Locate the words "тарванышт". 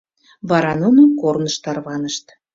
1.63-2.25